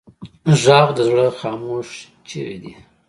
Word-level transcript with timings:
غږ 0.61 0.87
د 0.97 0.99
زړه 1.09 1.25
خاموش 1.39 1.89
چیغې 2.27 2.57
دي 2.61 2.73